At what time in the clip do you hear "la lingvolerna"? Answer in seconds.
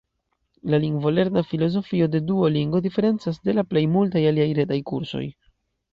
0.73-1.43